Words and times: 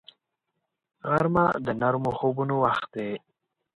غرمه 1.09 1.45
د 1.65 1.67
نرمو 1.81 2.11
خوبونو 2.17 2.55
وخت 2.65 2.87
دی 2.95 3.11